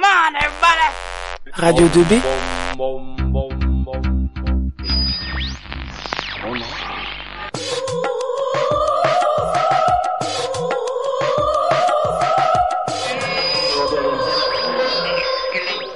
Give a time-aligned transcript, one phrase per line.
[0.00, 0.88] Come on, everybody.
[1.52, 2.22] Radio 2B.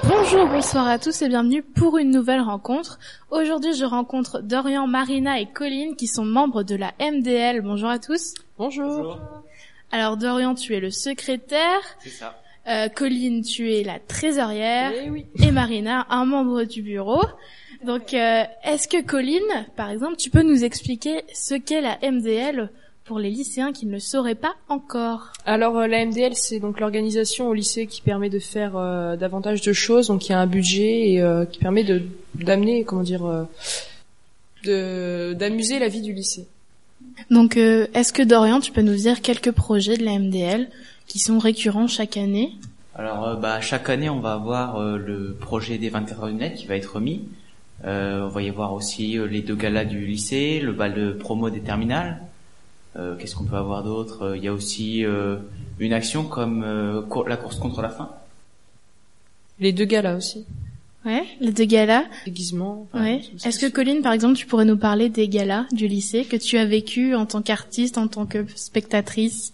[0.03, 2.99] Bonjour, bonsoir à tous et bienvenue pour une nouvelle rencontre.
[3.31, 7.61] Aujourd'hui, je rencontre Dorian, Marina et Colline qui sont membres de la MDL.
[7.61, 8.35] Bonjour à tous.
[8.59, 9.17] Bonjour.
[9.91, 11.81] Alors Dorian, tu es le secrétaire.
[12.03, 12.35] C'est ça.
[12.67, 14.91] Euh, Colline, tu es la trésorière.
[15.05, 15.25] Eh oui.
[15.43, 17.21] Et Marina, un membre du bureau.
[17.85, 22.69] Donc, euh, est-ce que Colline, par exemple, tu peux nous expliquer ce qu'est la MDL
[23.05, 25.31] pour les lycéens qui ne le sauraient pas encore?
[25.45, 29.61] Alors euh, la MDL, c'est donc l'organisation au lycée qui permet de faire euh, davantage
[29.61, 30.07] de choses.
[30.07, 32.01] Donc il y a un budget et euh, qui permet de
[32.33, 33.43] d'amener, comment dire, euh,
[34.63, 36.47] de d'amuser la vie du lycée.
[37.29, 40.69] Donc, euh, est-ce que Dorian, tu peux nous dire quelques projets de la MDL
[41.07, 42.53] qui sont récurrents chaque année
[42.95, 46.33] Alors, euh, bah, chaque année, on va avoir euh, le projet des 24 heures du
[46.35, 47.23] net qui va être remis.
[47.83, 51.11] Euh, on va y avoir aussi euh, les deux galas du lycée, le bal de
[51.11, 52.21] promo des terminales.
[52.97, 54.21] Euh, Qu'est-ce qu'on peut avoir d'autre?
[54.23, 55.35] Euh, Il y a aussi euh,
[55.79, 58.09] une action comme euh, cour- la course contre la faim.
[59.59, 60.45] Les deux là aussi.
[61.05, 62.03] Ouais, les deux galas.
[62.25, 62.87] Déguisement.
[62.91, 63.21] enfin, Ouais.
[63.45, 66.57] Est-ce que Colline, par exemple, tu pourrais nous parler des galas du lycée que tu
[66.57, 69.53] as vécu en tant qu'artiste, en tant que spectatrice?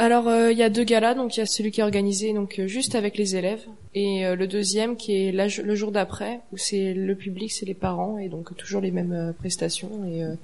[0.00, 2.32] Alors euh, il y a deux galas, donc il y a celui qui est organisé
[2.32, 3.60] donc euh, juste avec les élèves
[3.94, 7.66] et euh, le deuxième qui est la- le jour d'après où c'est le public, c'est
[7.66, 10.34] les parents et donc toujours les mêmes euh, prestations et euh,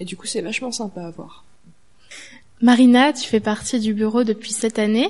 [0.00, 1.44] et du coup c'est vachement sympa à voir.
[2.62, 5.08] Marina, tu fais partie du bureau depuis cette année.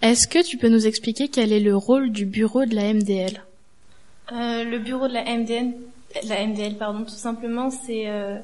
[0.00, 3.42] Est-ce que tu peux nous expliquer quel est le rôle du bureau de la MDL
[4.32, 5.74] Euh, le bureau de la MDN,
[6.26, 8.38] la MDL, pardon, tout simplement, c'est euh,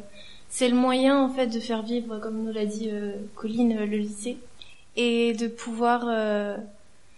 [0.50, 3.96] c'est le moyen en fait de faire vivre, comme nous l'a dit euh, Colline, le
[3.96, 4.36] lycée,
[4.96, 6.56] et de pouvoir euh,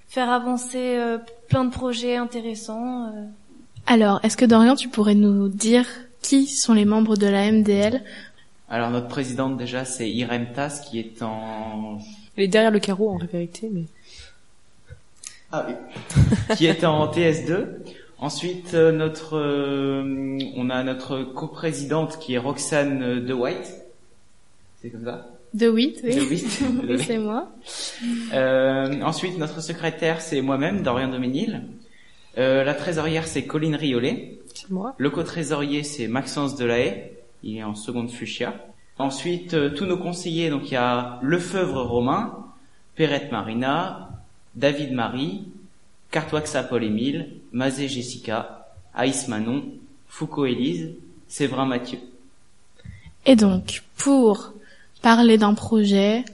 [0.09, 3.07] faire avancer euh, plein de projets intéressants.
[3.07, 3.25] euh.
[3.87, 5.87] Alors, est-ce que Dorian, tu pourrais nous dire
[6.23, 8.03] qui sont les membres de la MDL
[8.69, 11.99] Alors, notre présidente déjà, c'est Irem Tas qui est en
[12.37, 13.85] Elle est derrière le carreau en vérité, mais
[15.53, 15.75] Ah oui.
[16.57, 17.67] qui est en TS2.
[18.21, 23.73] Ensuite, euh, notre, euh, on a notre coprésidente qui est Roxane euh, De White.
[24.83, 25.29] C'est comme ça?
[25.55, 26.15] De Witt, oui.
[26.15, 26.45] De White.
[26.61, 26.99] Oui, désolé.
[27.05, 27.51] c'est moi.
[28.33, 31.63] Euh, ensuite, notre secrétaire, c'est moi-même, Dorian Doménil.
[32.37, 34.39] Euh, la trésorière, c'est Colline Riolet.
[34.55, 34.95] c'est moi.
[34.99, 37.11] Le co-trésorier, c'est Maxence Delahaye.
[37.43, 38.55] Il est en seconde fuchsia.
[38.99, 42.47] Ensuite, euh, tous nos conseillers, donc il y a Lefebvre Romain,
[42.97, 44.11] Perrette Marina,
[44.57, 45.45] David Marie,
[46.11, 49.65] Cartoixa Paul-Émile, Mazé Jessica, Aïs Manon,
[50.09, 50.95] Foucault Élise,
[51.29, 51.99] Séverin Mathieu.
[53.27, 54.53] Et donc, pour
[55.03, 56.25] parler d'un projet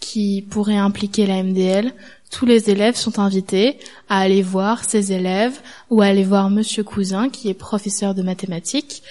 [0.00, 1.92] qui pourrait impliquer la MDL,
[2.30, 5.60] tous les élèves sont invités à aller voir ces élèves
[5.90, 9.02] ou à aller voir Monsieur Cousin, qui est professeur de mathématiques,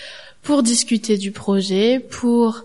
[0.43, 2.63] pour discuter du projet, pour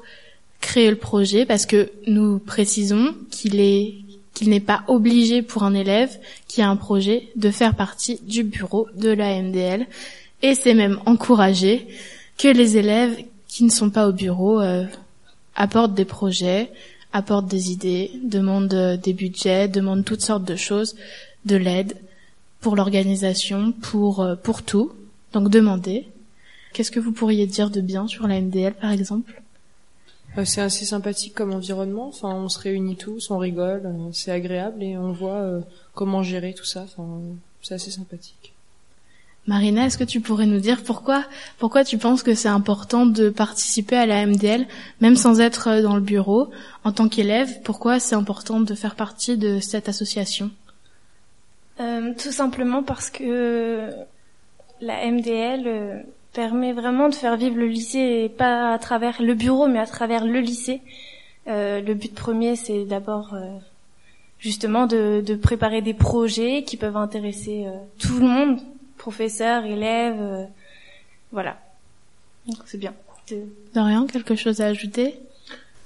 [0.60, 3.94] créer le projet, parce que nous précisons qu'il est
[4.34, 6.18] qu'il n'est pas obligé pour un élève
[6.48, 9.86] qui a un projet de faire partie du bureau de la MDL,
[10.40, 11.86] et c'est même encouragé
[12.38, 13.16] que les élèves
[13.46, 14.86] qui ne sont pas au bureau euh,
[15.54, 16.70] apportent des projets,
[17.12, 20.96] apportent des idées, demandent euh, des budgets, demandent toutes sortes de choses,
[21.44, 21.96] de l'aide
[22.60, 24.92] pour l'organisation, pour euh, pour tout.
[25.32, 26.08] Donc demandez.
[26.72, 29.42] Qu'est-ce que vous pourriez dire de bien sur la MDL par exemple?
[30.38, 32.08] Euh, c'est assez sympathique comme environnement.
[32.08, 35.60] Enfin, on se réunit tous, on rigole, c'est agréable et on voit
[35.94, 36.84] comment gérer tout ça.
[36.84, 37.20] Enfin,
[37.60, 38.51] c'est assez sympathique.
[39.48, 41.24] Marina, est-ce que tu pourrais nous dire pourquoi
[41.58, 44.68] pourquoi tu penses que c'est important de participer à la MDL
[45.00, 46.50] même sans être euh, dans le bureau
[46.84, 47.60] en tant qu'élève?
[47.64, 50.50] Pourquoi c'est important de faire partie de cette association?
[51.80, 53.90] Euh, tout simplement parce que
[54.80, 55.98] la MDL euh,
[56.32, 59.86] permet vraiment de faire vivre le lycée et pas à travers le bureau mais à
[59.86, 60.80] travers le lycée.
[61.46, 63.34] Le but premier c'est d'abord
[64.38, 67.66] justement de, préparer des projets qui peuvent intéresser
[67.98, 68.60] tout le monde,
[69.02, 70.44] professeurs, élèves, euh,
[71.32, 71.56] voilà.
[72.46, 72.94] Donc c'est bien.
[73.74, 75.16] Dorian, quelque chose à ajouter?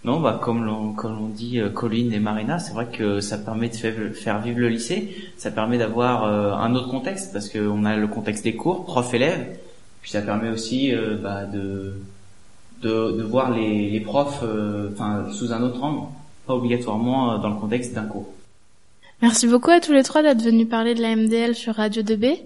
[0.05, 3.39] Non, bah comme l'on comme l'on dit euh, Colline et Marina, c'est vrai que ça
[3.39, 3.77] permet de
[4.13, 8.07] faire, vivre le lycée, ça permet d'avoir euh, un autre contexte parce qu'on a le
[8.07, 9.59] contexte des cours, prof-élève,
[10.03, 11.95] puis ça permet aussi euh, bah, de,
[12.83, 16.07] de de voir les, les profs euh, enfin sous un autre angle,
[16.47, 18.29] pas obligatoirement dans le contexte d'un cours.
[19.23, 22.39] Merci beaucoup à tous les trois d'être venus parler de la MDL sur Radio 2B.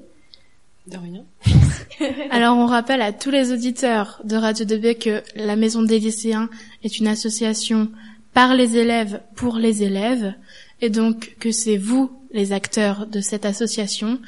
[0.90, 1.24] De rien.
[2.30, 6.48] Alors on rappelle à tous les auditeurs de Radio 2B que la Maison des lycéens
[6.82, 7.90] est une association
[8.34, 10.34] par les élèves pour les élèves
[10.80, 14.18] et donc que c'est vous les acteurs de cette association.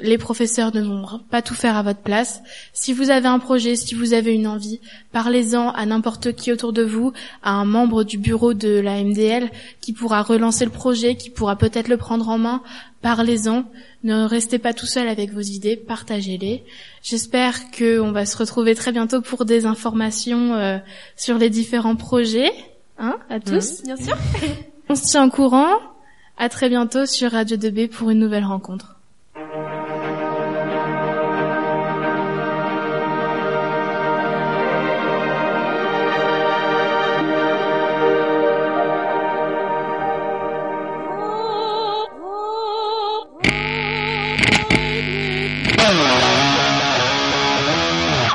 [0.00, 2.40] Les professeurs ne vont pas tout faire à votre place.
[2.72, 6.72] Si vous avez un projet, si vous avez une envie, parlez-en à n'importe qui autour
[6.72, 7.12] de vous,
[7.42, 9.50] à un membre du bureau de la MDL
[9.80, 12.62] qui pourra relancer le projet, qui pourra peut-être le prendre en main.
[13.02, 13.64] Parlez-en.
[14.04, 16.62] Ne restez pas tout seul avec vos idées, partagez-les.
[17.02, 20.78] J'espère qu'on va se retrouver très bientôt pour des informations euh,
[21.16, 22.52] sur les différents projets.
[22.98, 24.16] Hein, à tous, bien sûr.
[24.88, 25.74] On se tient au courant.
[26.40, 28.94] À très bientôt sur Radio 2B pour une nouvelle rencontre.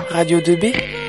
[0.10, 1.03] Radio 2B